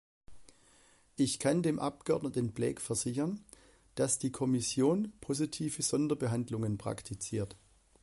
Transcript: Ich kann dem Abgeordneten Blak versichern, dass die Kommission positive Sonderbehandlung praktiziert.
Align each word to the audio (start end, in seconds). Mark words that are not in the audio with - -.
Ich 1.15 1.37
kann 1.37 1.61
dem 1.61 1.77
Abgeordneten 1.77 2.53
Blak 2.53 2.81
versichern, 2.81 3.45
dass 3.93 4.17
die 4.17 4.31
Kommission 4.31 5.13
positive 5.21 5.83
Sonderbehandlung 5.83 6.79
praktiziert. 6.79 7.55